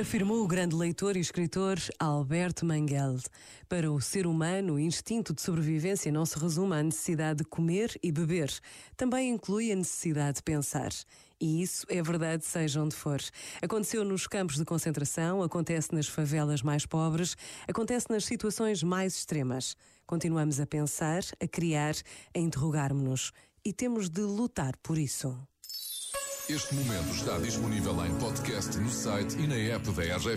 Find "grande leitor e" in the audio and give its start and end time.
0.46-1.20